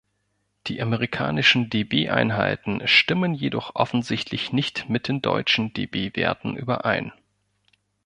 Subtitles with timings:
[0.65, 7.13] Die amerikanischen dB-Einheiten stimmen jedoch offensichtlich nicht mit den deutschen dB-Werten überein.